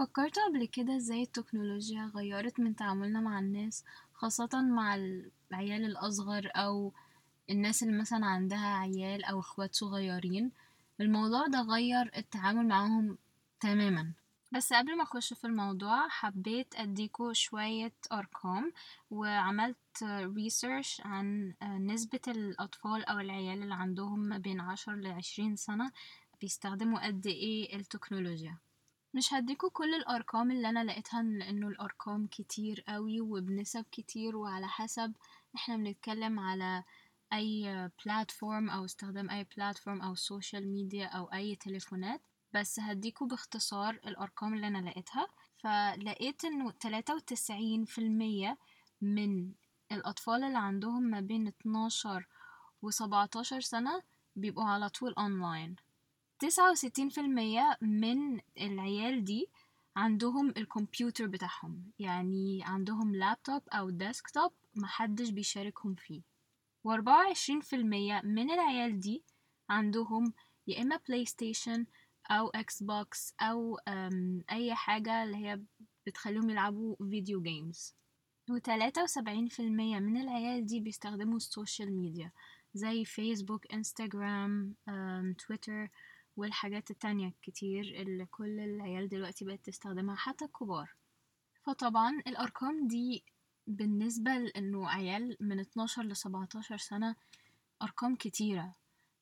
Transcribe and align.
فكرت 0.00 0.38
قبل 0.38 0.66
كده 0.66 0.96
إزاي 0.96 1.22
التكنولوجيا 1.22 2.10
غيرت 2.14 2.60
من 2.60 2.76
تعاملنا 2.76 3.20
مع 3.20 3.38
الناس 3.38 3.84
خاصة 4.14 4.62
مع 4.62 4.94
العيال 4.94 5.84
الأصغر 5.84 6.50
أو 6.56 6.92
الناس 7.50 7.82
اللي 7.82 7.98
مثلا 7.98 8.26
عندها 8.26 8.76
عيال 8.76 9.24
أو 9.24 9.40
إخوات 9.40 9.74
صغيرين؟ 9.74 10.52
الموضوع 11.00 11.46
ده 11.46 11.60
غير 11.60 12.10
التعامل 12.16 12.68
معاهم 12.68 13.18
تماما. 13.60 14.12
بس 14.52 14.72
قبل 14.72 14.96
ما 14.96 15.02
أخش 15.02 15.32
في 15.32 15.46
الموضوع 15.46 16.08
حبيت 16.08 16.74
أديكوا 16.74 17.32
شوية 17.32 17.92
أرقام 18.12 18.72
وعملت 19.10 20.02
ريسيرش 20.36 21.02
عن 21.04 21.54
نسبة 21.62 22.20
الأطفال 22.28 23.04
أو 23.04 23.18
العيال 23.18 23.62
اللي 23.62 23.74
عندهم 23.74 24.18
ما 24.20 24.38
بين 24.38 24.60
عشر 24.60 24.94
لعشرين 24.94 25.56
سنة 25.56 25.92
بيستخدموا 26.40 27.06
قد 27.06 27.26
إيه 27.26 27.76
التكنولوجيا. 27.76 28.58
مش 29.14 29.34
هديكوا 29.34 29.70
كل 29.70 29.94
الأرقام 29.94 30.50
اللي 30.50 30.68
أنا 30.68 30.84
لقيتها 30.84 31.22
لأنه 31.22 31.68
الأرقام 31.68 32.26
كتير 32.26 32.84
قوي 32.88 33.20
وبنسب 33.20 33.84
كتير 33.92 34.36
وعلى 34.36 34.68
حسب 34.68 35.12
إحنا 35.54 35.76
بنتكلم 35.76 36.40
على 36.40 36.84
أي 37.32 37.90
platform 38.04 38.70
أو 38.70 38.84
استخدام 38.84 39.30
أي 39.30 39.46
platform 39.56 40.02
أو 40.02 40.14
social 40.14 40.72
media 40.72 41.06
أو 41.06 41.24
أي 41.24 41.56
تليفونات. 41.56 42.20
بس 42.54 42.80
هديكوا 42.80 43.26
باختصار 43.26 43.94
الأرقام 43.94 44.54
اللي 44.54 44.66
أنا 44.66 44.90
لقيتها. 44.90 45.26
فلقيت 45.58 46.44
إنه 46.44 46.70
تلاتة 46.70 47.14
وتسعين 47.14 47.84
في 47.84 47.98
المية 47.98 48.58
من 49.00 49.52
الأطفال 49.92 50.44
اللي 50.44 50.58
عندهم 50.58 51.02
ما 51.02 51.20
بين 51.20 51.46
اتناشر 51.46 52.26
وسبعتاشر 52.82 53.60
سنة 53.60 54.02
بيبقوا 54.36 54.64
على 54.64 54.88
طول 54.88 55.14
اونلاين 55.18 55.76
تسعة 56.40 56.70
وستين 56.70 57.08
في 57.08 57.20
المية 57.20 57.76
من 57.80 58.40
العيال 58.60 59.24
دي 59.24 59.48
عندهم 59.96 60.48
الكمبيوتر 60.56 61.26
بتاعهم. 61.26 61.82
يعني 61.98 62.60
عندهم 62.64 63.14
لابتوب 63.16 63.62
أو 63.68 63.90
desktop 63.90 64.52
محدش 64.76 65.30
بيشاركهم 65.30 65.94
فيه. 65.94 66.22
وأربعة 66.84 67.26
وعشرين 67.26 67.60
في 67.60 67.76
المية 67.76 68.20
من 68.24 68.50
العيال 68.50 69.00
دي 69.00 69.22
عندهم 69.70 70.32
يا 70.66 70.82
إما 70.82 71.00
بلاي 71.08 71.24
ستيشن 71.24 71.86
أو 72.30 72.48
إكس 72.48 72.82
بوكس 72.82 73.34
أو 73.40 73.78
أي 74.50 74.74
حاجة 74.74 75.24
اللي 75.24 75.36
هي 75.36 75.60
بتخليهم 76.06 76.50
يلعبوا 76.50 76.96
video 77.10 77.42
games 77.42 77.94
وتلاتة 78.50 79.02
وسبعين 79.02 79.48
في 79.48 79.60
المية 79.62 79.98
من 79.98 80.16
العيال 80.20 80.66
دي 80.66 80.80
بيستخدموا 80.80 81.36
ال 81.36 81.44
social 81.44 81.92
media 81.96 82.32
زي 82.74 83.04
فيسبوك 83.04 83.72
انستغرام 83.72 84.74
تويتر 85.46 85.88
والحاجات 86.40 86.90
التانية 86.90 87.28
الكتير 87.28 87.84
اللي 87.84 88.26
كل 88.26 88.60
العيال 88.60 89.08
دلوقتي 89.08 89.44
بقت 89.44 89.60
تستخدمها 89.64 90.16
حتى 90.16 90.44
الكبار. 90.44 90.94
فطبعا 91.62 92.10
الأرقام 92.26 92.86
دي 92.86 93.24
بالنسبة 93.66 94.30
لأنه 94.38 94.88
عيال 94.88 95.36
من 95.40 95.60
12 95.60 96.02
ل 96.02 96.16
17 96.16 96.76
سنة 96.76 97.16
أرقام 97.82 98.16
كتيرة. 98.16 98.74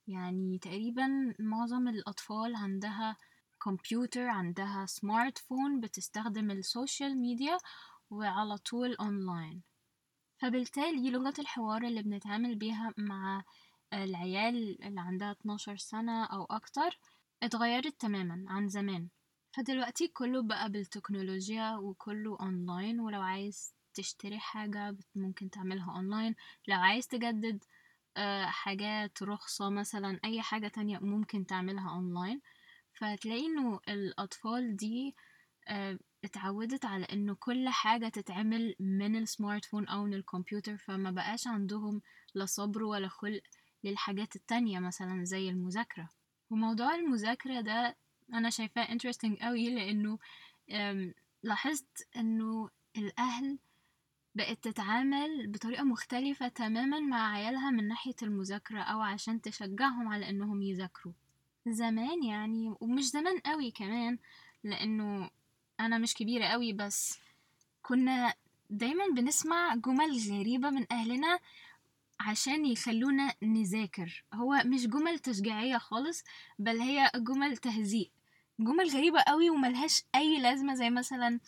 يعني 0.09 0.59
تقريبا 0.59 1.35
معظم 1.39 1.89
الأطفال 1.89 2.57
عندها 2.57 3.17
كمبيوتر 3.65 4.29
عندها 4.29 4.87
smartphone 4.87 5.81
بتستخدم 5.81 6.51
ال 6.51 6.60
social 6.60 7.19
media 7.19 7.59
وعلى 8.11 8.59
طول 8.59 8.95
أونلاين 8.95 9.63
فبالتالي 10.39 11.11
لغة 11.11 11.35
الحوار 11.39 11.83
اللي 11.83 12.03
بنتعامل 12.03 12.55
بيها 12.55 12.95
مع 12.97 13.45
العيال 13.92 14.84
اللي 14.84 15.00
عندها 15.00 15.33
12 15.33 15.77
سنة 15.77 16.25
أو 16.25 16.44
أكتر 16.44 16.98
اتغيرت 17.42 18.00
تماما 18.00 18.44
عن 18.48 18.69
زمان. 18.69 19.08
فدلوقتي 19.56 20.08
كله 20.08 20.42
بقى 20.42 20.70
بالتكنولوجيا 20.72 21.77
وكله 21.77 22.36
أونلاين 22.41 23.00
ولو 23.00 23.20
عايز 23.20 23.75
تشتري 23.94 24.39
حاجة 24.39 24.97
ممكن 25.14 25.50
تعملها 25.50 25.97
أونلاين 25.97 26.34
لو 26.69 26.77
عايز 26.77 27.06
تجدد 27.09 27.64
حاجات 28.44 29.22
رخصة 29.22 29.71
مثلا 29.71 30.21
أي 30.25 30.43
حاجة 30.43 30.69
تانية 30.69 30.98
ممكن 30.98 31.47
تعملها 31.47 31.91
أونلاين 31.91 32.41
فتلاقي 32.94 33.47
إنه 33.47 33.81
الأطفال 33.88 34.77
دي 34.77 35.16
اتعودت 36.25 36.84
على 36.84 37.04
إنه 37.12 37.34
كل 37.34 37.69
حاجة 37.69 38.09
تتعمل 38.09 38.75
من 38.81 39.16
السمارت 39.16 39.65
فون 39.65 39.88
أو 39.88 40.04
من 40.04 40.15
الكمبيوتر. 40.15 40.77
فما 40.77 41.10
بقاش 41.10 41.47
عندهم 41.47 42.03
لا 42.34 42.47
صبر 42.47 42.82
ولا 42.82 43.09
خلق 43.09 43.41
للحاجات 43.84 44.37
التانية 44.37 44.78
مثلا 44.78 45.25
زي 45.25 45.49
المذاكرة. 45.49 46.09
وموضوع 46.50 46.94
المذاكرة 46.94 47.61
ده 47.61 47.97
أنا 48.34 48.50
شايفاه 48.50 48.87
interesting 48.87 49.43
قوي 49.43 49.75
لأنه 49.75 50.19
لاحظت 51.43 52.09
إنه 52.16 52.71
الأهل 52.97 53.59
بقت 54.34 54.65
تتعامل 54.69 55.47
بطريقة 55.47 55.84
مختلفة 55.84 56.49
تماما 56.49 57.00
مع 57.00 57.33
عيالها 57.33 57.71
من 57.71 57.89
ناحية 57.89 58.15
المذاكرة 58.22 58.81
أو 58.81 59.00
عشان 59.00 59.41
تشجعهم 59.41 60.09
على 60.09 60.31
إنهم 60.31 60.62
يذاكروا. 60.62 61.12
زمان 61.66 62.25
يعني 62.25 62.75
ومش 62.81 63.05
زمان 63.05 63.39
قوي 63.39 63.71
كمان 63.71 64.19
لأنه 64.65 65.31
أنا 65.81 65.99
مش 65.99 66.15
كبيرة 66.15 66.45
قوي 66.45 66.72
بس 66.72 67.19
كنا 67.83 68.34
دايما 68.71 69.05
بنسمع 69.16 69.75
جمل 69.75 70.19
غريبة 70.31 70.71
من 70.71 70.87
أهلنا 70.93 71.39
عشان 72.21 72.67
يخلونا 72.67 73.34
نذاكر. 73.43 74.25
هو 74.34 74.62
مش 74.65 74.87
جمل 74.87 75.19
تشجيعية 75.19 75.79
خالص 75.79 76.25
بل 76.59 76.81
هي 76.81 77.11
جمل 77.17 77.56
تهزيء. 77.56 78.11
جمل 78.61 78.89
غريبة 78.89 79.21
قوي 79.21 79.51
وملهاش 79.51 80.03
أي 80.15 80.41
لازمة 80.41 80.75
زي 80.75 80.91
مثلا 80.91 81.41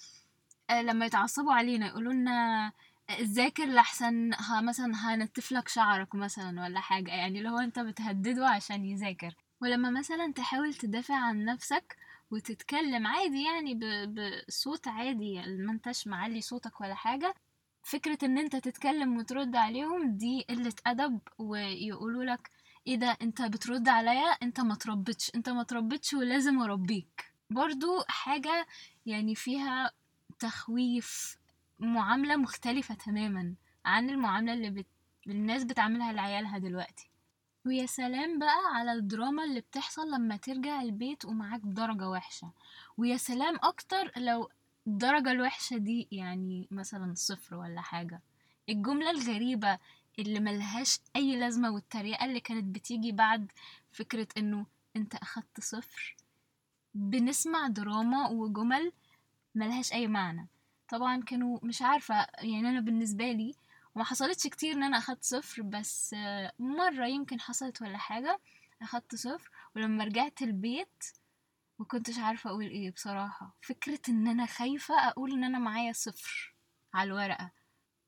لما 0.70 1.06
يتعصبوا 1.06 1.52
علينا 1.52 1.86
يقولوا 1.86 2.12
لنا 2.12 2.72
ذاكر 3.20 3.66
لحسن 3.66 4.34
ها 4.34 4.60
مثلا 4.60 4.92
هنتف 4.94 5.52
لك 5.52 5.68
شعرك 5.68 6.14
مثلا 6.14 6.62
ولا 6.62 6.80
حاجة. 6.80 7.10
يعني 7.10 7.38
اللي 7.38 7.50
هو 7.50 7.58
أنت 7.58 7.78
بتهدده 7.78 8.48
عشان 8.48 8.84
يذاكر. 8.84 9.34
ولما 9.62 9.90
مثلا 9.90 10.32
تحاول 10.32 10.74
تدافع 10.74 11.14
عن 11.16 11.44
نفسك 11.44 11.96
وتتكلم 12.30 13.06
عادي 13.06 13.44
يعني 13.44 13.80
بصوت 14.48 14.88
عادي 14.88 15.42
ما 15.42 15.72
أنتش 15.72 16.06
معلي 16.06 16.40
صوتك 16.40 16.80
ولا 16.80 16.94
حاجة 16.94 17.34
فكرة 17.90 18.18
إن 18.24 18.38
أنت 18.38 18.56
تتكلم 18.56 19.16
وترد 19.16 19.56
عليهم 19.56 20.16
دي 20.16 20.46
قلة 20.50 20.74
أدب 20.86 21.20
ويقولوا 21.38 22.24
لك 22.24 22.50
إيه 22.86 22.96
ده؟ 22.96 23.16
أنت 23.22 23.42
بترد 23.42 23.88
عليا؟ 23.88 24.28
أنت 24.42 24.60
ما 24.60 24.74
تربتش 24.74 25.30
أنت 25.34 25.48
ما 25.48 25.62
تربتش 25.62 26.14
ولازم 26.14 26.62
أربيك. 26.62 27.32
برضو 27.50 28.02
حاجة 28.08 28.66
يعني 29.06 29.34
فيها 29.34 29.90
تخويف 30.38 31.38
معاملة 31.78 32.36
مختلفة 32.36 32.94
تماما 32.94 33.54
عن 33.84 34.10
المعاملة 34.10 34.52
اللي 34.52 34.70
بت... 34.70 34.86
الناس 35.26 35.64
بتعملها 35.64 36.12
لعيالها 36.12 36.58
دلوقتي. 36.58 37.10
ويا 37.66 37.86
سلام 37.86 38.38
بقى 38.38 38.58
على 38.74 38.92
الدراما 38.92 39.44
اللي 39.44 39.60
بتحصل 39.60 40.10
لما 40.10 40.36
ترجع 40.36 40.82
البيت 40.82 41.24
ومعاك 41.24 41.60
درجة 41.64 42.08
وحشة. 42.08 42.52
ويا 42.96 43.16
سلام 43.16 43.56
أكتر 43.62 44.12
لو 44.16 44.48
الدرجة 44.86 45.30
الوحشة 45.30 45.76
دي 45.76 46.08
يعني 46.12 46.68
مثلا 46.70 47.14
صفر 47.16 47.56
ولا 47.56 47.80
حاجة. 47.80 48.20
الجملة 48.68 49.10
الغريبة 49.10 49.78
اللي 50.18 50.40
ملهاش 50.40 50.98
أي 51.16 51.36
لازمة 51.36 51.70
والتريقة 51.70 52.24
اللي 52.24 52.40
كانت 52.40 52.64
بتيجي 52.74 53.12
بعد 53.12 53.52
فكرة 53.92 54.28
إنه 54.36 54.66
أنت 54.96 55.14
أخدت 55.14 55.60
صفر. 55.60 56.16
بنسمع 56.94 57.66
دراما 57.68 58.28
وجمل 58.28 58.92
ملهاش 59.54 59.92
أي 59.92 60.06
معنى. 60.06 60.48
طبعا 60.88 61.22
كانوا 61.22 61.58
مش 61.62 61.82
عارفة 61.82 62.26
يعني 62.38 62.68
أنا 62.68 62.80
بالنسبة 62.80 63.32
لي 63.32 63.54
وما 63.94 64.04
حصلتش 64.04 64.46
كتير 64.46 64.72
إن 64.74 64.82
أنا 64.82 64.98
أخدت 64.98 65.24
صفر 65.24 65.62
بس 65.62 66.14
مرة 66.58 67.06
يمكن 67.06 67.40
حصلت 67.40 67.82
ولا 67.82 67.98
حاجة 67.98 68.40
أخدت 68.82 69.14
صفر. 69.14 69.50
ولما 69.76 70.04
رجعت 70.04 70.42
البيت 70.42 71.04
مكنتش 71.80 72.18
عارفة 72.18 72.50
أقول 72.50 72.64
إيه 72.64 72.90
بصراحة. 72.90 73.56
فكرة 73.62 74.00
إن 74.08 74.28
أنا 74.28 74.46
خايفة 74.46 74.94
أقول 75.08 75.32
إن 75.32 75.44
أنا 75.44 75.58
معايا 75.58 75.92
صفر 75.92 76.54
على 76.94 77.06
الورقة. 77.10 77.52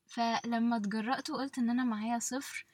فلما 0.07 0.77
اتجرأت 0.77 1.29
وقلت 1.29 1.57
إن 1.57 1.69
أنا 1.69 1.83
معايا 1.83 2.19
صفر 2.19 2.65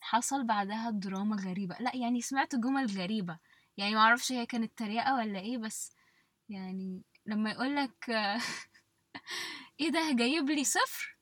حصل 0.00 0.46
بعدها 0.46 0.90
دراما 0.90 1.36
غريبة. 1.36 1.76
لا 1.80 1.96
يعني 1.96 2.20
سمعت 2.20 2.54
جمل 2.56 2.86
غريبة. 2.86 3.38
يعني 3.76 3.94
معرفش 3.94 4.32
هي 4.32 4.46
كانت 4.46 4.78
تريقة 4.78 5.14
ولا 5.14 5.38
إيه 5.38 5.58
بس 5.58 5.96
يعني 6.48 7.02
لما 7.26 7.50
يقولك 7.50 8.10
إيه 9.80 9.90
ده 9.90 10.12
جايب 10.12 10.50
لي 10.50 10.64
صفر؟ 10.64 11.15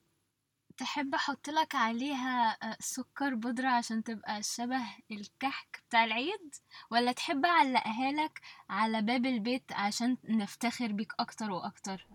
تحب 0.78 1.14
أحط 1.14 1.48
لك 1.50 1.74
عليها 1.74 2.56
سكر 2.80 3.34
بودرة 3.34 3.68
عشان 3.68 4.04
تبقى 4.04 4.42
شبه 4.42 4.82
الكحك 5.10 5.82
بتاع 5.88 6.04
العيد؟ 6.04 6.54
ولا 6.90 7.12
تحب 7.12 7.44
أعلقها 7.46 8.12
لك 8.12 8.40
على 8.70 9.02
باب 9.02 9.26
البيت 9.26 9.72
عشان 9.72 10.16
نفتخر 10.24 10.92
بيك 10.92 11.12
أكتر 11.20 11.50
وأكتر؟ 11.50 12.06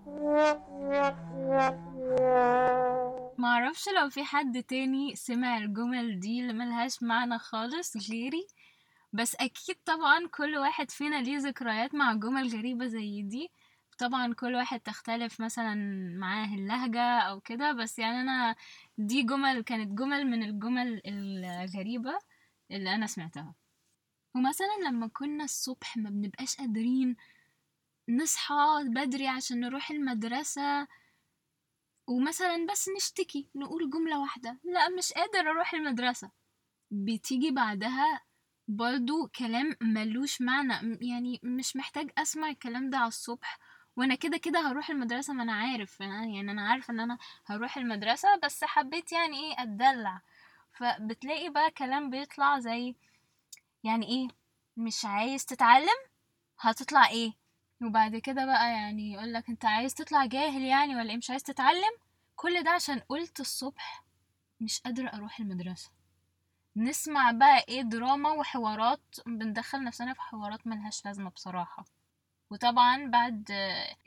معرفش 3.37 3.89
لو 3.89 4.09
في 4.09 4.23
حد 4.23 4.63
تاني 4.63 5.15
سمع 5.15 5.57
الجمل 5.57 6.19
دي 6.19 6.41
اللي 6.41 6.53
ملهاش 6.53 7.03
معنى 7.03 7.39
خالص 7.39 8.09
غيري 8.11 8.47
بس 9.13 9.35
أكيد 9.35 9.75
طبعا 9.85 10.27
كل 10.27 10.57
واحد 10.57 10.91
فينا 10.91 11.21
ليه 11.21 11.37
ذكريات 11.37 11.95
مع 11.95 12.13
جمل 12.13 12.47
غريبة 12.57 12.85
زي 12.85 13.21
دي. 13.21 13.51
طبعا 13.99 14.33
كل 14.33 14.55
واحد 14.55 14.79
تختلف 14.79 15.41
مثلا 15.41 15.75
معاه 16.19 16.55
اللهجة 16.55 17.01
أو 17.19 17.39
كده 17.41 17.71
بس 17.71 17.99
يعني 17.99 18.21
أنا 18.21 18.55
دي 18.97 19.23
جمل 19.23 19.61
كانت 19.61 19.91
جمل 19.99 20.25
من 20.27 20.43
الجمل 20.43 21.01
الغريبة 21.05 22.19
اللي 22.71 22.95
أنا 22.95 23.07
سمعتها. 23.07 23.55
ومثلا 24.35 24.67
لما 24.87 25.07
كنا 25.07 25.43
الصبح 25.43 25.97
ما 25.97 26.09
بنبقاش 26.09 26.55
قادرين 26.55 27.15
نصحى 28.09 28.55
بدري 28.87 29.27
عشان 29.27 29.59
نروح 29.59 29.91
المدرسة 29.91 30.87
ومثلا 32.07 32.65
بس 32.71 32.89
نشتكي 32.97 33.49
نقول 33.55 33.89
جملة 33.89 34.19
واحدة 34.21 34.59
لا 34.63 34.89
مش 34.89 35.13
قادر 35.13 35.49
أروح 35.49 35.73
المدرسة. 35.73 36.31
بتيجي 36.91 37.51
بعدها 37.51 38.21
برضو 38.67 39.27
كلام 39.27 39.75
ملوش 39.81 40.41
معنى 40.41 40.97
يعني 41.01 41.39
مش 41.43 41.75
محتاج 41.75 42.11
أسمع 42.17 42.49
الكلام 42.49 42.89
ده 42.89 42.97
على 42.97 43.07
الصبح. 43.07 43.59
وأنا 43.99 44.15
كده 44.15 44.37
كده 44.37 44.59
هروح 44.71 44.89
المدرسة 44.89 45.33
ما 45.33 45.43
أنا 45.43 45.53
عارف 45.53 45.99
يعني 45.99 46.41
أنا 46.41 46.69
عارفة 46.69 46.91
إن 46.93 46.99
أنا 46.99 47.17
هروح 47.45 47.77
المدرسة 47.77 48.27
بس 48.43 48.63
حبيت 48.63 49.11
يعني 49.11 49.37
إيه 49.39 49.63
أتدلع. 49.63 50.21
فبتلاقي 50.73 51.49
بقى 51.49 51.71
كلام 51.71 52.09
بيطلع 52.09 52.59
زي 52.59 52.95
يعني 53.83 54.07
إيه 54.07 54.27
مش 54.77 55.05
عايز 55.05 55.45
تتعلم 55.45 55.99
هتطلع 56.59 57.09
إيه؟ 57.09 57.33
وبعد 57.81 58.15
كده 58.15 58.45
بقى 58.45 58.71
يعني 58.71 59.13
يقولك 59.13 59.49
أنت 59.49 59.65
عايز 59.65 59.93
تطلع 59.93 60.25
جاهل 60.25 60.61
يعني 60.61 60.95
ولا 60.95 61.09
إيه؟ 61.11 61.17
مش 61.17 61.29
عايز 61.29 61.43
تتعلم؟ 61.43 61.93
كل 62.35 62.63
ده 62.63 62.71
عشان 62.71 62.99
قلت 62.99 63.39
الصبح 63.39 64.03
مش 64.61 64.79
قادرة 64.81 65.07
أروح 65.07 65.39
المدرسة. 65.39 65.91
نسمع 66.75 67.31
بقى 67.31 67.63
إيه 67.69 67.81
دراما 67.81 68.31
وحوارات 68.31 69.01
بندخل 69.25 69.83
نفسنا 69.83 70.13
في 70.13 70.21
حوارات 70.21 70.67
ملهاش 70.67 71.05
لازمة 71.05 71.29
بصراحة. 71.29 71.85
وطبعا 72.51 73.05
بعد 73.05 73.51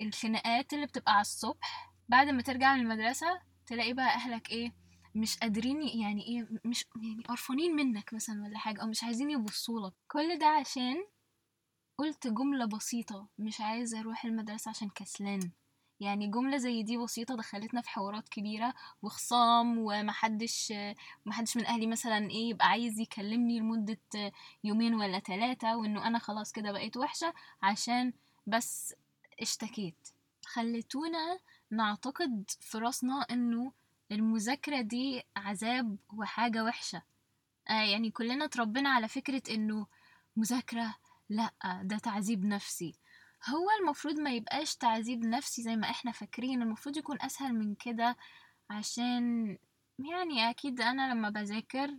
الخناقات 0.01 0.73
اللي 0.73 0.87
بتبقى 0.87 1.13
على 1.13 1.21
الصبح 1.21 1.93
بعد 2.09 2.29
ما 2.29 2.43
ترجع 2.43 2.75
من 2.75 2.81
المدرسة 2.81 3.41
تلاقي 3.67 3.93
بقى 3.93 4.15
أهلك 4.15 4.51
إيه 4.51 4.73
مش 5.15 5.37
قادرين 5.39 5.83
يعني 5.83 6.23
إيه 6.27 6.49
مش 6.65 6.85
يعني 7.03 7.23
قرفانين 7.29 7.77
منك 7.77 8.15
مثلا 8.15 8.43
ولا 8.43 8.59
حاجة 8.59 8.83
أو 8.83 8.87
مش 8.87 9.05
عايزين 9.05 9.31
يبصولك 9.31 9.93
كل 10.09 10.39
ده 10.39 10.47
عشان 10.47 10.97
قلت 11.99 12.27
جملة 12.27 12.65
بسيطة 12.67 13.29
مش 13.39 13.61
عايزة 13.61 14.01
أروح 14.01 14.25
المدرسة 14.25 14.69
عشان 14.69 14.89
كسلان. 14.89 15.51
يعني 16.01 16.27
جملة 16.27 16.57
زي 16.57 16.83
دي 16.83 16.97
بسيطة 16.99 17.37
دخلتنا 17.37 17.81
في 17.81 17.89
حوارات 17.91 18.29
كبيرة 18.29 18.75
وخصام 19.03 19.79
ومحدش 19.79 20.73
محدش 21.27 21.57
من 21.57 21.67
أهلي 21.67 21.87
مثلا 21.87 22.31
إيه 22.31 22.51
يبقى 22.51 22.69
عايز 22.69 22.99
يكلمني 23.01 23.59
لمدة 23.61 23.99
يومين 24.65 24.95
ولا 24.95 25.19
ثلاثة 25.19 25.77
وإنه 25.77 26.07
أنا 26.07 26.19
خلاص 26.19 26.53
كده 26.53 26.73
بقيت 26.73 26.97
وحشة 26.97 27.33
عشان 27.63 28.13
بس 28.47 28.95
اشتكيت. 29.43 30.09
خلتونا 30.47 31.39
نعتقد 31.71 32.45
في 32.61 32.79
راسنا 32.79 33.27
إنه 33.31 33.73
المذاكرة 34.13 34.81
دي 34.81 35.23
عذاب 35.37 35.97
وحاجة 36.13 36.65
وحشة. 36.65 37.03
آه 37.71 37.83
يعني 37.83 38.11
كلنا 38.11 38.45
اتربينا 38.45 38.91
على 38.91 39.09
فكرة 39.09 39.43
إنه 39.51 39.87
مذاكرة 40.37 40.95
لأ 41.29 41.53
ده 41.83 41.99
تعذيب 41.99 42.45
نفسي. 42.45 42.95
هو 43.49 43.67
المفروض 43.81 44.15
ما 44.21 44.31
يبقاش 44.35 44.77
تعذيب 44.77 45.25
نفسي 45.25 45.63
زي 45.63 45.77
ما 45.77 45.91
إحنا 45.91 46.13
فاكرين. 46.13 46.63
المفروض 46.63 46.97
يكون 46.97 47.23
أسهل 47.23 47.55
من 47.55 47.75
كده 47.75 48.17
عشان 48.71 49.59
يعني 49.99 50.51
أكيد 50.51 50.81
أنا 50.81 51.13
لما 51.15 51.31
بذاكر 51.31 51.97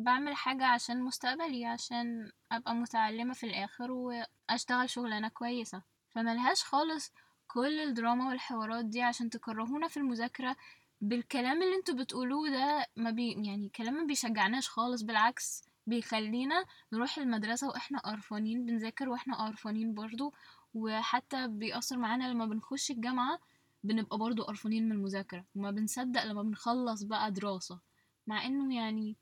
بعمل 0.00 0.34
حاجة 0.36 0.66
عشان 0.66 1.02
مستقبلي 1.02 1.66
عشان 1.66 2.30
أبقى 2.52 2.74
متعلمة 2.74 3.34
في 3.34 3.46
الآخر 3.46 3.90
وأشتغل 3.92 4.90
شغلانة 4.90 5.28
كويسة. 5.28 5.82
فملهاش 6.10 6.64
خالص 6.64 7.12
كل 7.48 7.80
الدراما 7.80 8.28
والحوارات 8.28 8.84
دي 8.84 9.02
عشان 9.02 9.30
تكرهونا 9.30 9.88
في 9.88 9.96
المذاكرة 9.96 10.56
بالكلام 11.00 11.62
اللي 11.62 11.76
أنتوا 11.76 11.94
بتقولوه 11.94 12.50
ده 12.50 12.86
ما 12.96 13.10
بي 13.10 13.30
يعني 13.32 13.68
كلام 13.68 13.94
ما 13.94 14.04
بيشجعناش 14.06 14.68
خالص 14.68 15.02
بالعكس 15.02 15.62
بيخلينا 15.86 16.64
نروح 16.92 17.18
المدرسة 17.18 17.68
وإحنا 17.68 17.98
قرفانين 17.98 18.66
بنذاكر 18.66 19.08
وإحنا 19.08 19.46
قرفانين 19.46 19.94
برضو. 19.94 20.34
وحتى 20.74 21.48
بيأثر 21.48 21.96
معانا 21.98 22.24
لما 22.24 22.46
بنخش 22.46 22.90
الجامعة 22.90 23.38
بنبقى 23.84 24.18
برضو 24.18 24.42
قرفانين 24.42 24.84
من 24.86 24.92
المذاكرة 24.92 25.44
وما 25.56 25.70
بنصدق 25.70 26.24
لما 26.24 26.42
بنخلص 26.42 27.02
بقى 27.02 27.30
دراسة. 27.32 27.78
مع 28.26 28.46
إنه 28.46 28.74
يعني 28.76 29.16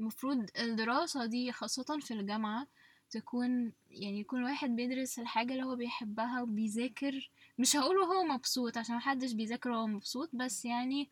المفروض 0.00 0.46
الدراسة 0.58 1.26
دي 1.26 1.52
خاصة 1.52 1.98
في 2.00 2.14
الجامعة 2.14 2.66
تكون 3.10 3.72
يعني 3.90 4.20
يكون 4.20 4.44
واحد 4.44 4.70
بيدرس 4.76 5.18
الحاجة 5.18 5.52
اللي 5.52 5.62
هو 5.64 5.76
بيحبها 5.76 6.42
وبيذاكر 6.42 7.30
مش 7.58 7.76
هقول 7.76 7.96
هو 7.96 8.22
مبسوط 8.24 8.78
عشان 8.78 8.96
محدش 8.96 9.32
بيذاكر 9.32 9.70
وهو 9.70 9.86
مبسوط 9.86 10.30
بس 10.32 10.64
يعني 10.64 11.08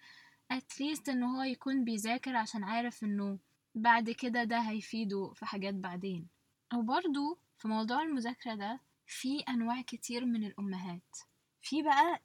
اتليست 0.51 1.09
إن 1.09 1.23
هو 1.23 1.43
يكون 1.43 1.85
بيذاكر 1.85 2.37
عشان 2.37 2.65
عارف 2.65 3.05
إنه 3.05 3.39
بعد 3.75 4.11
كده 4.11 4.45
ده 4.45 4.59
هيفيده 4.59 5.33
في 5.35 5.47
حاجات 5.47 5.75
بعدين. 5.75 6.27
وبرضو 6.75 7.39
في 7.59 7.69
موضوع 7.69 8.03
المذاكرة 8.03 8.55
ده 8.55 8.81
في 9.07 9.41
أنواع 9.49 9.83
كتير 9.83 10.25
من 10.25 10.45
الأمهات. 10.45 11.17
في 11.63 11.83
بقى 11.83 12.21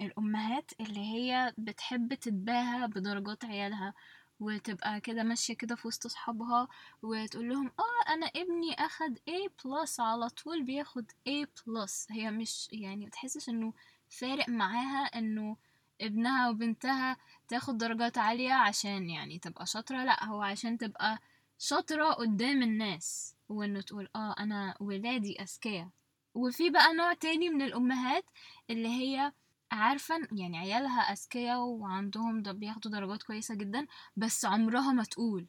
الأمهات 0.00 0.70
اللي 0.80 1.00
هي 1.00 1.54
بتحب 1.58 2.14
تتباهى 2.14 2.88
بدرجات 2.88 3.44
عيالها 3.44 3.94
وتبقى 4.40 5.00
كده 5.00 5.22
ماشية 5.22 5.54
كده 5.54 5.74
في 5.76 5.88
وسط 5.88 6.06
صحابها 6.06 6.68
وتقول 7.02 7.48
لهم 7.48 7.66
آه 7.66 8.12
أنا 8.12 8.26
ابني 8.26 8.74
أخد 8.74 9.18
A 9.30 9.48
plus 9.62 10.00
على 10.00 10.28
طول 10.28 10.62
بياخد 10.62 11.10
A 11.28 11.44
plus. 11.46 12.06
هي 12.10 12.30
مش 12.30 12.68
يعني 12.72 13.06
متحسش 13.06 13.48
إنه 13.48 13.72
فارق 14.08 14.48
معاها 14.48 15.04
إنه 15.18 15.56
ابنها 16.00 16.48
وبنتها 16.50 17.16
تاخد 17.48 17.78
درجات 17.78 18.18
عالية 18.18 18.52
عشان 18.52 19.10
يعني 19.10 19.38
تبقى 19.38 19.66
شاطرة 19.66 20.04
لأ 20.04 20.24
هو 20.24 20.42
عشان 20.42 20.78
تبقى 20.78 21.18
شاطرة 21.58 22.10
قدام 22.12 22.62
الناس 22.62 23.34
وإنه 23.48 23.80
تقول 23.80 24.08
آه 24.16 24.34
أنا 24.38 24.74
ولادي 24.80 25.42
أذكياء. 25.42 25.88
وفي 26.34 26.70
بقى 26.70 26.94
نوع 26.94 27.14
تاني 27.14 27.48
من 27.48 27.62
الأمهات 27.62 28.24
اللي 28.70 28.88
هي 28.88 29.32
عارفة 29.72 30.14
يعني 30.32 30.58
عيالها 30.58 31.00
أذكياء 31.00 31.58
وعندهم 31.60 32.42
ده 32.42 32.52
بياخدوا 32.52 32.90
درجات 32.92 33.22
كويسة 33.22 33.54
جدا 33.54 33.86
بس 34.16 34.44
عمرها 34.44 34.92
ما 34.92 35.04
تقول. 35.04 35.46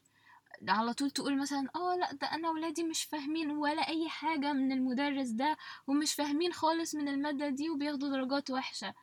على 0.70 0.94
طول 0.94 1.12
تقول 1.12 1.38
مثلا 1.42 1.70
آه 1.76 1.96
لأ 1.96 2.12
ده 2.14 2.28
أنا 2.28 2.50
ولادي 2.50 2.84
مش 2.84 3.04
فاهمين 3.04 3.52
ولا 3.52 3.88
أي 3.88 4.10
حاجة 4.10 4.54
من 4.54 4.72
المدرس 4.72 5.30
ده 5.30 5.58
ومش 5.88 6.14
فاهمين 6.14 6.54
خالص 6.54 6.96
من 6.96 7.08
المادة 7.08 7.50
دي 7.50 7.70
وبياخدوا 7.70 8.10
درجات 8.10 8.52
وحشة. 8.52 8.94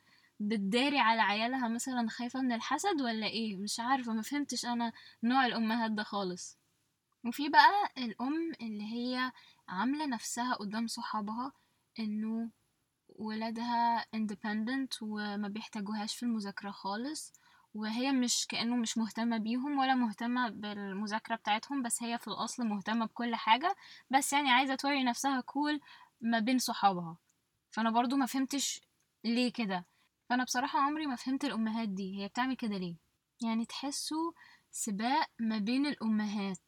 بتداري 0.40 0.98
على 0.98 1.22
عيالها 1.22 1.68
مثلا 1.68 2.08
خايفة 2.08 2.40
من 2.40 2.52
الحسد 2.52 3.00
ولا 3.00 3.26
إيه؟ 3.26 3.56
مش 3.56 3.80
عارفة 3.80 4.12
ما 4.12 4.22
فهمتش 4.22 4.64
أنا 4.66 4.92
نوع 5.22 5.46
الأمهات 5.46 5.90
ده 5.90 6.02
خالص. 6.02 6.58
وفي 7.26 7.48
بقى 7.48 7.92
الأم 7.98 8.52
اللي 8.60 8.84
هي 8.84 9.32
عاملة 9.68 10.06
نفسها 10.06 10.54
قدام 10.54 10.86
صحابها 10.86 11.52
إنه 11.98 12.50
ولادها 13.16 14.06
independent 14.16 14.98
وما 15.02 15.48
بيحتاجوهاش 15.48 16.16
في 16.16 16.22
المذاكرة 16.22 16.70
خالص 16.70 17.32
وهي 17.74 18.12
مش 18.12 18.46
كأنه 18.46 18.76
مش 18.76 18.98
مهتمة 18.98 19.38
بيهم 19.38 19.78
ولا 19.78 19.94
مهتمة 19.94 20.48
بالمذاكرة 20.48 21.36
بتاعتهم 21.36 21.82
بس 21.82 22.02
هي 22.02 22.18
في 22.18 22.28
الأصل 22.28 22.64
مهتمة 22.66 23.06
بكل 23.06 23.34
حاجة 23.34 23.76
بس 24.10 24.32
يعني 24.32 24.50
عايزة 24.50 24.74
توري 24.74 25.04
نفسها 25.04 25.40
كول 25.40 25.80
ما 26.20 26.38
بين 26.38 26.58
صحابها. 26.58 27.16
فأنا 27.70 27.90
برضو 27.90 28.16
ما 28.16 28.26
فهمتش 28.26 28.80
ليه 29.24 29.52
كده. 29.52 29.86
فأنا 30.28 30.44
بصراحة 30.44 30.78
عمري 30.80 31.06
ما 31.06 31.16
فهمت 31.16 31.44
الأمهات 31.44 31.88
دي. 31.88 32.22
هي 32.22 32.28
بتعمل 32.28 32.56
كده 32.56 32.76
ليه؟ 32.78 32.96
يعني 33.42 33.64
تحسوا 33.66 34.32
سباق 34.70 35.26
ما 35.40 35.58
بين 35.58 35.86
الأمهات. 35.86 36.58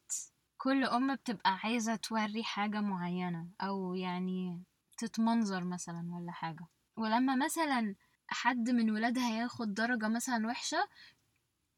كل 0.57 0.83
أم 0.83 1.15
بتبقى 1.15 1.59
عايزة 1.63 1.95
توري 1.95 2.43
حاجة 2.43 2.81
معينة 2.81 3.47
أو 3.61 3.95
يعني 3.95 4.63
تتمنظر 4.97 5.63
مثلا 5.63 6.07
ولا 6.11 6.31
حاجة. 6.31 6.65
ولما 6.97 7.35
مثلا 7.35 7.95
حد 8.27 8.69
من 8.69 8.91
ولادها 8.91 9.29
ياخد 9.41 9.73
درجة 9.73 10.07
مثلا 10.07 10.47
وحشة 10.47 10.87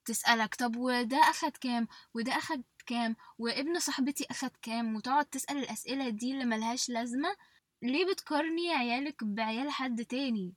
تسألك 0.05 0.55
طب 0.55 0.75
وده 0.75 1.17
أخد 1.17 1.51
كام؟ 1.57 1.87
وده 2.13 2.37
أخد 2.37 2.63
كام؟ 2.85 3.15
وابن 3.37 3.79
صاحبتي 3.79 4.25
أخد 4.31 4.51
كام؟ 4.61 4.95
وتقعد 4.95 5.25
تسأل 5.25 5.57
الأسئلة 5.57 6.09
دي 6.09 6.31
اللي 6.31 6.45
ملهاش 6.45 6.89
لازمة. 6.89 7.35
ليه 7.81 8.05
بتقارني 8.11 8.73
عيالك 8.73 9.23
بعيال 9.23 9.69
حد 9.71 10.05
تاني؟ 10.05 10.53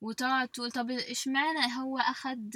وتقعد 0.00 0.48
تقول 0.48 0.70
طب 0.70 0.90
إشمعنى 0.90 1.74
هو 1.78 1.98
أخد 1.98 2.50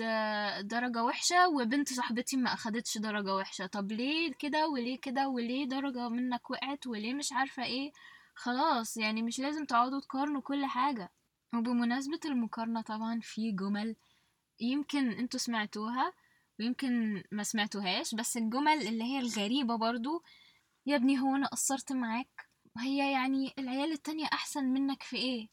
درجة 0.68 1.04
وحشة 1.04 1.48
وبنت 1.48 1.92
صاحبتي 1.92 2.36
ما 2.36 2.54
أخدتش 2.54 2.98
درجة 2.98 3.34
وحشة؟ 3.36 3.66
طب 3.66 3.92
ليه 3.92 4.32
كده 4.38 4.68
وليه 4.68 5.00
كده 5.00 5.28
وليه 5.28 5.64
درجة 5.68 6.08
منك 6.08 6.50
وقعت 6.50 6.86
وليه 6.86 7.14
مش 7.14 7.32
عارفة 7.32 7.64
إيه؟ 7.64 7.92
خلاص 8.34 8.96
يعني 8.96 9.22
مش 9.22 9.38
لازم 9.38 9.64
تقعدوا 9.64 10.00
تقارنوا 10.00 10.40
كل 10.40 10.66
حاجة. 10.66 11.10
وبمناسبة 11.54 12.20
المقارنة 12.24 12.80
طبعا 12.82 13.20
في 13.22 13.52
جمل 13.52 13.96
يمكن 14.60 15.10
أنتوا 15.10 15.40
سمعتوها 15.40 16.12
ويمكن 16.60 17.22
ما 17.32 17.42
سمعتوهاش 17.42 18.14
بس 18.14 18.36
الجمل 18.36 18.86
اللي 18.88 19.04
هي 19.04 19.18
الغريبة 19.18 19.76
برضو 19.76 20.22
يا 20.86 20.96
ابني 20.96 21.20
هو 21.20 21.36
أنا 21.36 21.46
قصرت 21.46 21.92
معاك؟ 21.92 22.48
وهي 22.76 23.12
يعني 23.12 23.52
العيال 23.58 23.92
التانية 23.92 24.26
أحسن 24.32 24.64
منك 24.64 25.02
في 25.02 25.16
إيه؟ 25.16 25.48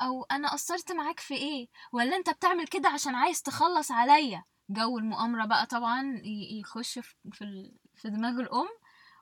أو 0.00 0.24
أنا 0.24 0.52
قصرت 0.52 0.92
معاك 0.92 1.20
في 1.20 1.34
إيه؟ 1.34 1.68
ولا 1.92 2.16
أنت 2.16 2.30
بتعمل 2.30 2.66
كده 2.66 2.88
عشان 2.88 3.14
عايز 3.14 3.42
تخلص 3.42 3.90
عليا؟ 3.90 4.44
جو 4.70 4.98
المؤامرة 4.98 5.44
بقى 5.46 5.66
طبعا 5.66 6.20
يخش 6.60 6.98
في 6.98 7.14
في 7.94 8.10
دماغ 8.10 8.40
الأم. 8.40 8.68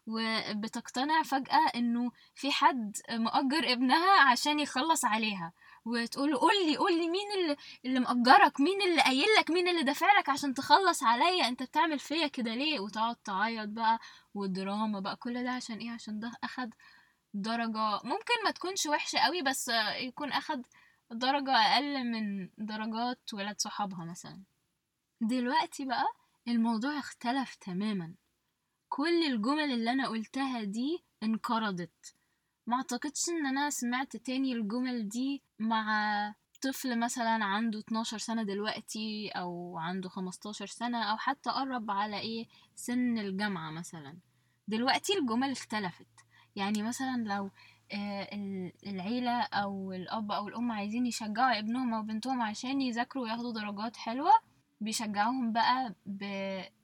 وبتقتنع 0.06 1.22
فجأة 1.22 1.66
إنه 1.74 2.10
في 2.34 2.52
حد 2.52 2.96
مؤجر 3.10 3.72
ابنها 3.72 4.20
عشان 4.30 4.60
يخلص 4.60 5.04
عليها 5.04 5.52
وتقول 5.84 6.36
قول 6.36 6.52
لي 6.66 6.76
قول 6.76 6.92
لي 6.98 7.08
مين 7.08 7.32
اللي, 7.32 7.56
اللي 7.84 8.00
مأجرك؟ 8.00 8.60
مين 8.60 8.82
اللي 8.82 9.00
قايل 9.02 9.26
لك 9.38 9.50
مين 9.50 9.68
اللي 9.68 9.82
دافع 9.82 10.18
لك 10.18 10.28
عشان 10.28 10.54
تخلص 10.54 11.02
عليا؟ 11.02 11.48
أنت 11.48 11.62
بتعمل 11.62 11.98
فيا 11.98 12.26
كده 12.26 12.54
ليه؟ 12.54 12.80
وتقعد 12.80 13.16
تعيط 13.16 13.68
بقى 13.68 13.98
ودراما 14.34 15.00
بقى 15.00 15.16
كل 15.16 15.44
ده 15.44 15.50
عشان 15.50 15.78
إيه؟ 15.78 15.90
عشان 15.90 16.18
ده 16.20 16.32
أخد 16.44 16.74
درجة 17.34 18.00
ممكن 18.04 18.34
ما 18.44 18.50
تكونش 18.50 18.86
وحشة 18.86 19.18
قوي 19.18 19.42
بس 19.42 19.70
يكون 19.96 20.32
أخد 20.32 20.66
درجة 21.10 21.52
أقل 21.56 22.04
من 22.04 22.48
درجات 22.58 23.34
ولاد 23.34 23.60
صحابها 23.60 24.04
مثلا. 24.04 24.42
دلوقتي 25.20 25.84
بقى 25.84 26.06
الموضوع 26.48 26.98
اختلف 26.98 27.54
تماما. 27.54 28.14
كل 28.96 29.24
الجمل 29.26 29.72
اللي 29.72 29.90
أنا 29.92 30.08
قلتها 30.08 30.62
دي 30.64 31.04
انقرضت. 31.22 32.14
ما 32.66 32.76
أعتقدش 32.76 33.28
إن 33.28 33.46
أنا 33.46 33.70
سمعت 33.70 34.16
تاني 34.16 34.52
الجمل 34.52 35.08
دي 35.08 35.42
مع 35.58 36.34
طفل 36.62 36.98
مثلا 36.98 37.44
عنده 37.44 37.78
12 37.78 38.18
سنة 38.18 38.42
دلوقتي 38.42 39.28
أو 39.28 39.78
عنده 39.78 40.08
15 40.08 40.66
سنة 40.66 41.02
أو 41.02 41.16
حتى 41.16 41.50
قرب 41.50 41.90
على 41.90 42.18
إيه 42.18 42.46
سن 42.74 43.18
الجامعة 43.18 43.70
مثلا. 43.70 44.16
دلوقتي 44.68 45.18
الجمل 45.18 45.50
اختلفت. 45.50 46.06
يعني 46.56 46.82
مثلا 46.82 47.24
لو 47.26 47.50
آه، 47.92 48.22
ال- 48.34 48.72
العيلة 48.86 49.40
أو 49.42 49.92
الأب 49.92 50.32
أو 50.32 50.48
الأم 50.48 50.72
عايزين 50.72 51.06
يشجعوا 51.06 51.58
ابنهم 51.58 51.94
أو 51.94 52.02
بنتهم 52.02 52.42
عشان 52.42 52.80
يذاكروا 52.80 53.24
وياخدوا 53.24 53.52
درجات 53.52 53.96
حلوة 53.96 54.32
بيشجعوهم 54.80 55.52
بقى. 55.52 55.94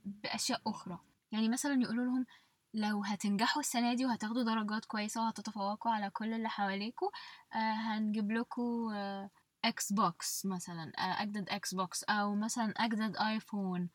بأشياء 0.04 0.60
أخرى. 0.66 0.98
يعني 1.32 1.48
مثلا 1.48 1.82
يقولوا 1.82 2.04
لهم 2.04 2.26
لو 2.74 3.02
هتنجحوا 3.04 3.60
السنة 3.62 3.94
دي 3.94 4.06
وهتاخدوا 4.06 4.42
درجات 4.42 4.84
كويسة 4.84 5.22
وهتتفوقوا 5.24 5.92
على 5.92 6.10
كل 6.10 6.34
اللي 6.34 6.48
حواليكوا 6.48 7.08
آه 7.54 7.72
هنجيب 7.72 8.32
لكم 8.32 8.62
آه 8.94 9.30
إكس 9.64 9.92
بوكس 9.92 10.46
مثلا 10.46 10.92
آه 10.98 11.22
أجدد 11.22 11.48
إكس 11.50 11.74
بوكس 11.74 12.04
أو 12.04 12.34
مثلا 12.34 12.74
أجدد 12.76 13.16
ايفون 13.16 13.88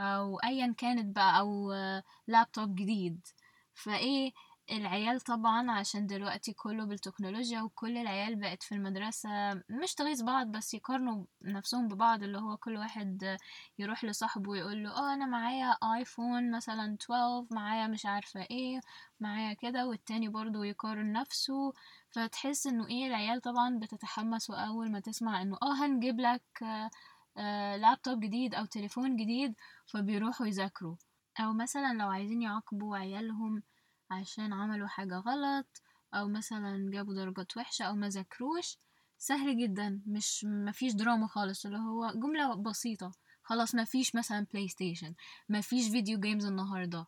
أو 0.00 0.38
أيا 0.38 0.74
كانت 0.78 1.16
بقى 1.16 1.40
آه 1.74 2.02
لابتوب 2.26 2.74
جديد. 2.74 3.26
فإيه 3.74 4.32
العيال 4.72 5.20
طبعا 5.20 5.70
عشان 5.70 6.06
دلوقتي 6.06 6.52
كله 6.52 6.84
بالتكنولوجيا 6.84 7.62
وكل 7.62 7.96
العيال 7.96 8.36
بقت 8.36 8.62
في 8.62 8.72
المدرسة 8.74 9.54
مش 9.68 9.94
تغيظ 9.94 10.22
بعض 10.22 10.46
بس 10.46 10.74
يقارنوا 10.74 11.24
نفسهم 11.42 11.88
ببعض 11.88 12.22
اللي 12.22 12.38
هو 12.38 12.56
كل 12.56 12.76
واحد 12.76 13.36
يروح 13.78 14.04
لصاحبه 14.04 14.50
ويقول 14.50 14.82
له 14.84 14.90
آه 14.90 15.14
أنا 15.14 15.26
معايا 15.26 15.76
آيفون 15.96 16.50
مثلا 16.50 16.94
12 16.94 17.46
معايا 17.50 17.86
مش 17.86 18.06
عارفة 18.06 18.40
إيه 18.50 18.80
معايا 19.20 19.52
كده 19.54 19.86
والتاني 19.88 20.28
برضو 20.28 20.62
يقارن 20.62 21.12
نفسه. 21.12 21.72
فتحس 22.10 22.66
إنه 22.66 22.86
إيه 22.88 23.06
العيال 23.06 23.40
طبعا 23.40 23.78
بتتحمس 23.78 24.50
وأول 24.50 24.90
ما 24.92 25.00
تسمع 25.00 25.42
إنه 25.42 25.56
آه 25.62 25.74
هنجيب 25.84 26.20
لك 26.20 26.42
آه، 26.62 26.90
آه، 27.38 27.76
لابتوب 27.76 28.20
جديد 28.20 28.54
أو 28.54 28.64
تليفون 28.64 29.16
جديد 29.16 29.54
فبيروحوا 29.86 30.46
يذاكروا. 30.46 30.96
أو 31.40 31.52
مثلا 31.52 31.92
لو 31.94 32.08
عايزين 32.08 32.42
يعاقبوا 32.42 32.96
عيالهم 32.96 33.62
عشان 34.10 34.52
عملوا 34.52 34.88
حاجة 34.88 35.14
غلط 35.18 35.82
أو 36.14 36.28
مثلا 36.28 36.90
جابوا 36.92 37.14
درجات 37.14 37.56
وحشة 37.56 37.82
أو 37.84 37.94
ما 37.94 38.08
ذاكروش 38.08 38.78
سهل 39.18 39.58
جدا. 39.58 40.00
مش 40.06 40.44
مفيش 40.48 40.92
دراما 40.92 41.26
خالص 41.26 41.66
اللي 41.66 41.78
هو 41.78 42.12
جملة 42.14 42.54
بسيطة. 42.54 43.12
خلاص 43.42 43.74
مفيش 43.74 44.14
مثلا 44.14 44.46
بلاي 44.52 44.68
ستيشن 44.68 45.14
مفيش 45.48 45.88
video 45.88 46.20
games 46.20 46.46
النهاردة. 46.46 47.06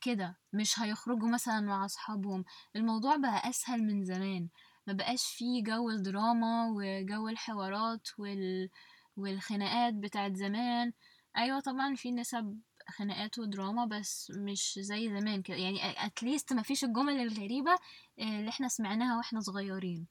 كده. 0.00 0.36
مش 0.52 0.80
هيخرجوا 0.80 1.28
مثلا 1.28 1.60
مع 1.60 1.84
أصحابهم. 1.84 2.44
الموضوع 2.76 3.16
بقى 3.16 3.48
أسهل 3.50 3.82
من 3.84 4.04
زمان. 4.04 4.48
ما 4.86 4.92
بقاش 4.92 5.24
فيه 5.26 5.62
جو 5.64 5.90
الدراما 5.90 6.66
وجو 6.76 7.28
الحوارات 7.28 8.08
وال... 8.18 8.68
والخناقات 9.16 9.94
بتاعت 9.94 10.36
زمان. 10.36 10.92
أيوه 11.36 11.60
طبعا 11.60 11.94
في 11.94 12.12
نسب 12.12 12.58
خناقات 12.90 13.38
ودراما 13.38 13.84
بس 13.84 14.32
مش 14.36 14.78
زي 14.82 15.08
زمان 15.20 15.42
كده. 15.42 15.56
يعني 15.56 16.06
at 16.06 16.19
least 16.19 16.52
مفيش 16.52 16.84
الجمل 16.84 17.20
الغريبة 17.20 17.72
آه، 18.18 18.22
اللي 18.22 18.48
إحنا 18.48 18.68
سمعناها 18.68 19.16
وإحنا 19.16 19.40
صغيرين. 19.40 20.06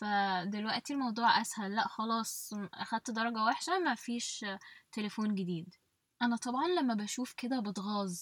فدلوقتي 0.00 0.92
الموضوع 0.92 1.40
أسهل. 1.40 1.74
لا 1.74 1.88
خلاص 1.88 2.50
أخدت 2.74 3.10
درجة 3.10 3.44
وحشة 3.44 3.78
مفيش 3.78 4.44
تليفون 4.92 5.34
جديد. 5.34 5.74
أنا 6.22 6.36
طبعا 6.36 6.66
لما 6.68 6.94
بشوف 6.94 7.32
كده 7.32 7.60
بتغاظ 7.60 8.18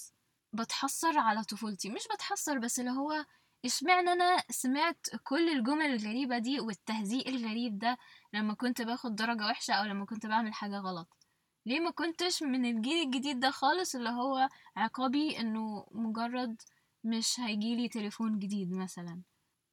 بتحسر 0.52 1.18
على 1.18 1.44
طفولتي. 1.44 1.90
مش 1.90 2.02
بتحسر 2.14 2.58
بس 2.58 2.80
اللي 2.80 2.90
هو 2.90 3.24
اشمعنى 3.64 4.12
أنا 4.12 4.42
سمعت 4.50 5.06
كل 5.24 5.48
الجمل 5.48 5.86
الغريبة 5.86 6.38
دي 6.38 6.60
والتهزيء 6.60 7.28
الغريب 7.28 7.78
ده 7.78 7.98
لما 8.32 8.54
كنت 8.54 8.82
باخد 8.82 9.16
درجة 9.16 9.46
وحشة 9.46 9.74
أو 9.74 9.84
لما 9.84 10.06
كنت 10.06 10.26
بعمل 10.26 10.52
حاجة 10.54 10.78
غلط؟ 10.78 11.23
ليه 11.66 11.80
ما 11.80 11.90
كنتش 11.90 12.42
من 12.42 12.64
الجيل 12.64 13.04
الجديد 13.06 13.40
ده 13.40 13.50
خالص 13.50 13.94
اللي 13.94 14.10
هو 14.10 14.48
عقابي 14.76 15.40
إنه 15.40 15.86
مجرد 15.90 16.62
مش 17.04 17.40
هيجيلي 17.40 17.88
تليفون 17.88 18.38
جديد 18.38 18.72
مثلا؟ 18.72 19.22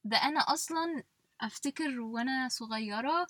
ده 0.04 0.18
أنا 0.18 0.40
أصلا 0.40 1.04
أفتكر 1.42 2.00
وأنا 2.02 2.48
صغيرة 2.50 3.28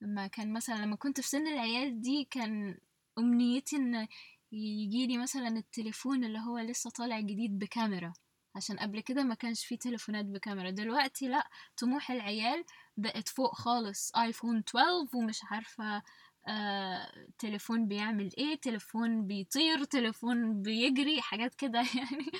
لما 0.00 0.26
كان 0.26 0.52
مثلا 0.52 0.74
لما 0.74 0.96
كنت 0.96 1.20
في 1.20 1.28
سن 1.28 1.46
العيال 1.46 2.00
دي 2.00 2.24
كان 2.30 2.78
أمنيتي 3.18 3.76
إن 3.76 4.08
يجيلي 4.52 5.18
مثلا 5.18 5.48
التليفون 5.48 6.24
اللي 6.24 6.38
هو 6.38 6.58
لسه 6.58 6.90
طالع 6.90 7.20
جديد 7.20 7.58
بكاميرا 7.58 8.12
عشان 8.56 8.78
قبل 8.78 9.00
كده 9.00 9.22
ما 9.22 9.34
كانش 9.34 9.64
فيه 9.66 9.78
تليفونات 9.78 10.24
بكاميرا. 10.24 10.70
دلوقتي 10.70 11.28
لأ 11.28 11.48
طموح 11.76 12.10
العيال 12.10 12.64
بقت 12.96 13.28
فوق 13.28 13.54
خالص 13.54 14.12
ايفون 14.16 14.58
12 14.58 15.16
ومش 15.16 15.40
عارفة 15.44 16.02
آه، 16.48 17.26
تليفون 17.38 17.88
بيعمل 17.88 18.30
إيه 18.38 18.60
تليفون 18.60 19.26
بيطير 19.26 19.84
تليفون 19.84 20.62
بيجري 20.62 21.22
حاجات 21.22 21.54
كده 21.54 21.78
يعني 21.96 22.30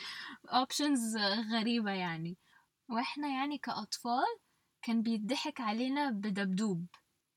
options 0.48 1.18
غريبة 1.52 1.90
يعني. 1.90 2.36
وإحنا 2.90 3.28
يعني 3.28 3.58
كأطفال 3.58 4.24
كان 4.82 5.02
بيضحك 5.02 5.60
علينا 5.60 6.10
بدبدوب. 6.10 6.86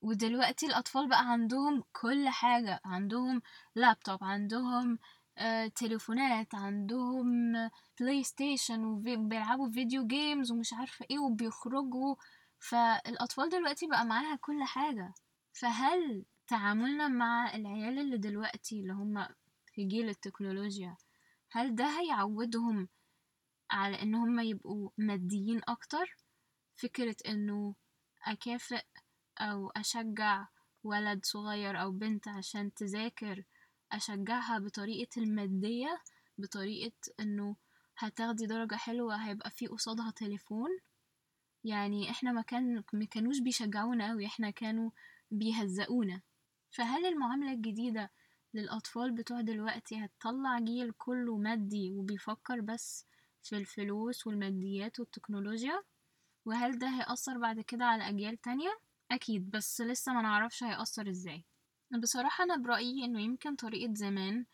ودلوقتي 0.02 0.66
الأطفال 0.66 1.08
بقى 1.08 1.30
عندهم 1.32 1.82
كل 1.92 2.28
حاجة 2.28 2.80
عندهم 2.84 3.42
لابتوب 3.74 4.24
عندهم 4.24 4.98
آه، 5.38 5.66
تليفونات 5.66 6.54
عندهم 6.54 7.52
بلاي 8.00 8.24
ستيشن 8.24 8.84
وبيلعبوا 8.84 9.70
video 9.70 10.06
games 10.06 10.52
ومش 10.52 10.72
عارفة 10.72 11.06
إيه 11.10 11.18
وبيخرجوا. 11.18 12.14
فالأطفال 12.58 13.48
دلوقتي 13.48 13.86
بقى 13.86 14.04
معاها 14.06 14.36
كل 14.36 14.62
حاجة. 14.64 15.14
فهل 15.52 16.24
تعاملنا 16.48 17.08
مع 17.08 17.54
العيال 17.54 17.98
اللي 17.98 18.18
دلوقتي 18.18 18.80
اللي 18.80 18.92
هم 18.92 19.26
في 19.74 19.84
جيل 19.84 20.08
التكنولوجيا 20.08 20.96
هل 21.50 21.74
ده 21.74 21.84
هيعودهم 22.00 22.88
على 23.70 24.02
إن 24.02 24.14
هم 24.14 24.40
يبقوا 24.40 24.90
ماديين 24.98 25.60
أكتر؟ 25.68 26.16
فكرة 26.76 27.16
إنه 27.28 27.74
أكافئ 28.26 28.82
أو 29.40 29.70
أشجع 29.70 30.46
ولد 30.84 31.24
صغير 31.24 31.82
أو 31.82 31.90
بنت 31.92 32.28
عشان 32.28 32.74
تذاكر 32.74 33.44
أشجعها 33.92 34.58
بطريقة 34.58 35.22
المادية 35.22 36.02
بطريقة 36.38 36.96
إنه 37.20 37.56
هتاخدي 37.98 38.46
درجة 38.46 38.74
حلوة 38.74 39.16
هيبقى 39.16 39.50
في 39.50 39.66
قصادها 39.66 40.10
تليفون؟ 40.10 40.70
يعني 41.64 42.10
إحنا 42.10 42.32
ما 42.32 42.42
كان 42.42 42.84
ما 42.92 43.04
كانوش 43.04 43.40
بيشجعونا 43.40 44.08
قوي 44.10 44.26
إحنا 44.26 44.50
كانوا 44.50 44.90
بيهزقونا. 45.30 46.20
فهل 46.70 47.06
المعاملة 47.06 47.52
الجديدة 47.52 48.10
للأطفال 48.54 49.12
بتوع 49.12 49.40
دلوقتي 49.40 50.04
هتطلع 50.04 50.58
جيل 50.58 50.92
كله 50.92 51.36
مادي 51.36 51.90
وبيفكر 51.92 52.60
بس 52.60 53.06
في 53.42 53.56
الفلوس 53.56 54.26
والماديات 54.26 55.00
والتكنولوجيا؟ 55.00 55.82
وهل 56.44 56.78
ده 56.78 56.88
هيأثر 56.88 57.38
بعد 57.38 57.60
كده 57.60 57.84
على 57.84 58.08
أجيال 58.08 58.40
تانية؟ 58.40 58.80
أكيد 59.10 59.50
بس 59.50 59.80
لسه 59.80 60.12
ما 60.12 60.22
نعرفش 60.22 60.62
هيأثر 60.64 61.10
إزاي. 61.10 61.44
بصراحة 62.02 62.44
أنا 62.44 62.56
برأيي 62.56 63.04
إنه 63.04 63.20
يمكن 63.20 63.56
طريقة 63.56 63.94
زمان 63.94 64.46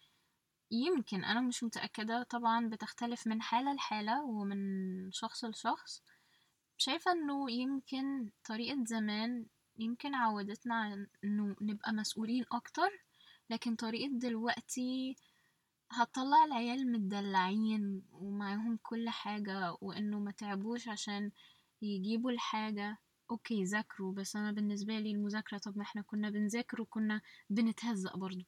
يمكن 0.71 1.25
أنا 1.25 1.41
مش 1.41 1.65
متأكدة 1.65 2.23
طبعا 2.23 2.69
بتختلف 2.69 3.27
من 3.27 3.43
حالة 3.43 3.75
لحالة 3.75 4.25
ومن 4.25 4.57
شخص 5.13 5.45
لشخص. 5.45 6.03
شايفة 6.77 7.13
إنه 7.13 7.51
يمكن 7.51 8.31
طريقة 8.45 8.85
زمان 8.85 9.47
يمكن 9.79 10.15
عودتنا 10.15 11.07
إنه 11.25 11.57
نبقى 11.61 11.93
مسؤولين 11.93 12.45
أكتر 12.53 12.91
لكن 13.51 13.77
طريقة 13.77 14.11
دلوقتي 14.19 15.17
هتطلع 15.91 16.45
العيال 16.45 16.93
متدلعين 16.93 18.03
ومعاهم 18.13 18.79
كل 18.83 19.09
حاجة 19.09 19.77
وإنه 19.81 20.19
ما 20.19 20.31
تعبوش 20.31 20.89
عشان 20.89 21.31
يجيبوا 21.83 22.31
الحاجة. 22.31 22.99
أوكي 23.31 23.65
ذاكروا 23.65 24.13
بس 24.13 24.37
أنا 24.37 24.53
بالنسبة 24.53 24.99
لي 24.99 25.11
المذاكرة 25.11 25.59
طب 25.59 25.77
ما 25.79 25.83
إحنا 25.83 26.03
كنا 26.03 26.31
بنذاكر 26.31 26.81
وكنا 26.83 27.21
بنتهزق 27.51 28.17
برضه 28.17 28.45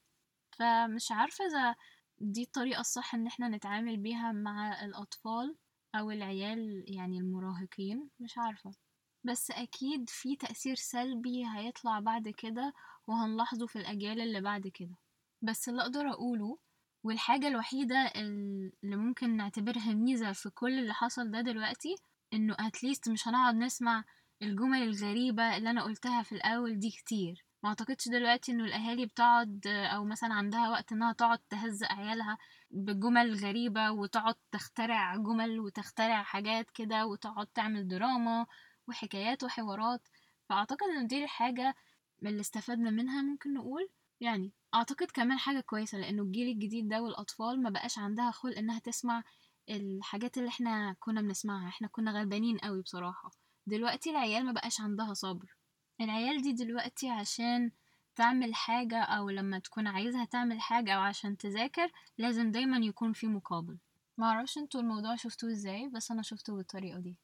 فمش 0.58 1.12
عارفة 1.12 1.44
إذا 1.46 1.74
دي 2.20 2.42
الطريقة 2.42 2.80
الصح 2.80 3.14
إن 3.14 3.26
إحنا 3.26 3.48
نتعامل 3.48 3.96
بيها 3.96 4.32
مع 4.32 4.84
الأطفال 4.84 5.56
أو 5.94 6.10
العيال 6.10 6.84
يعني 6.88 7.18
المراهقين 7.18 8.08
مش 8.20 8.38
عارفة. 8.38 8.85
بس 9.26 9.50
أكيد 9.50 10.10
في 10.10 10.36
تأثير 10.36 10.74
سلبي 10.74 11.44
هيطلع 11.56 12.00
بعد 12.00 12.28
كده 12.28 12.72
وهنلاحظه 13.06 13.66
في 13.66 13.76
الأجيال 13.76 14.20
اللي 14.20 14.40
بعد 14.40 14.66
كده. 14.68 14.96
بس 15.42 15.68
اللي 15.68 15.82
أقدر 15.82 16.10
أقوله 16.10 16.58
والحاجة 17.04 17.48
الوحيدة 17.48 18.12
اللي 18.16 18.96
ممكن 18.96 19.36
نعتبرها 19.36 19.94
ميزة 19.94 20.32
في 20.32 20.50
كل 20.50 20.78
اللي 20.78 20.94
حصل 20.94 21.30
ده 21.30 21.40
دلوقتي 21.40 21.94
إنه 22.34 22.56
اتليست 22.60 23.08
مش 23.08 23.28
هنقعد 23.28 23.54
نسمع 23.54 24.04
الجمل 24.42 24.82
الغريبة 24.82 25.56
اللي 25.56 25.70
أنا 25.70 25.82
قلتها 25.82 26.22
في 26.22 26.32
الأول 26.34 26.78
دي 26.78 26.90
كتير. 26.90 27.44
ما 27.62 27.68
أعتقدش 27.68 28.08
دلوقتي 28.08 28.52
إنه 28.52 28.64
الأهالي 28.64 29.06
بتقعد 29.06 29.66
أو 29.66 30.04
مثلا 30.04 30.34
عندها 30.34 30.68
وقت 30.70 30.92
إنها 30.92 31.12
تقعد 31.12 31.38
تهزق 31.38 31.92
عيالها 31.92 32.38
بجمل 32.70 33.34
غريبة 33.34 33.90
وتقعد 33.90 34.34
تخترع 34.52 35.16
جمل 35.16 35.60
وتخترع 35.60 36.22
حاجات 36.22 36.70
كده 36.70 37.06
وتقعد 37.06 37.46
تعمل 37.46 37.88
دراما 37.88 38.46
وحكايات 38.88 39.44
وحوارات 39.44 40.08
فأعتقد 40.48 40.86
إن 40.98 41.06
دي 41.06 41.24
الحاجة 41.24 41.74
اللي 42.22 42.40
استفدنا 42.40 42.90
منها 42.90 43.22
ممكن 43.22 43.54
نقول. 43.54 43.88
يعني 44.20 44.52
أعتقد 44.74 45.06
كمان 45.10 45.38
حاجة 45.38 45.60
كويسة 45.60 45.98
لأنه 45.98 46.22
الجيل 46.22 46.48
الجديد 46.48 46.88
ده 46.88 47.02
والأطفال 47.02 47.62
ما 47.62 47.70
بقاش 47.70 47.98
عندها 47.98 48.30
خلق 48.30 48.58
إنها 48.58 48.78
تسمع 48.78 49.22
الحاجات 49.70 50.38
اللي 50.38 50.48
إحنا 50.48 50.96
كنا 51.00 51.20
بنسمعها 51.20 51.68
إحنا 51.68 51.88
كنا 51.88 52.10
غلبانين 52.10 52.58
قوي 52.58 52.82
بصراحة. 52.82 53.30
دلوقتي 53.66 54.10
العيال 54.10 54.44
ما 54.46 54.52
بقاش 54.52 54.80
عندها 54.80 55.14
صبر. 55.14 55.56
العيال 56.00 56.42
دي 56.42 56.52
دلوقتي 56.52 57.10
عشان 57.10 57.70
تعمل 58.16 58.54
حاجة 58.54 59.02
أو 59.02 59.30
لما 59.30 59.58
تكون 59.58 59.86
عايزها 59.86 60.24
تعمل 60.24 60.60
حاجة 60.60 60.92
أو 60.92 61.00
عشان 61.00 61.36
تذاكر 61.36 61.92
لازم 62.18 62.50
دايما 62.50 62.78
يكون 62.86 63.12
في 63.12 63.26
مقابل. 63.26 63.78
معرفش 64.18 64.58
أنتوا 64.58 64.80
الموضوع 64.80 65.16
شفتوه 65.16 65.50
إزاي 65.50 65.88
بس 65.88 66.10
أنا 66.10 66.22
شفته 66.22 66.56
بالطريقة 66.56 66.98
دي. 67.00 67.16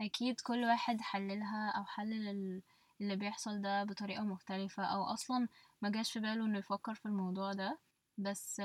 أكيد 0.00 0.40
كل 0.40 0.64
واحد 0.64 1.00
حللها 1.00 1.70
أو 1.70 1.84
حلل 1.84 2.62
اللي 3.00 3.16
بيحصل 3.16 3.60
ده 3.62 3.84
بطريقة 3.84 4.22
مختلفة 4.22 4.84
أو 4.84 5.04
أصلا 5.04 5.48
مجاش 5.82 6.12
في 6.12 6.20
باله 6.20 6.44
إنه 6.44 6.58
يفكر 6.58 6.94
في 6.94 7.06
الموضوع 7.06 7.52
ده. 7.52 7.78
بس 8.18 8.60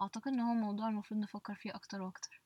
أعتقد 0.00 0.28
إن 0.32 0.40
هو 0.40 0.54
موضوع 0.54 0.88
المفروض 0.88 1.20
نفكر 1.20 1.54
فيه 1.54 1.74
أكتر 1.74 2.02
وأكتر. 2.02 2.41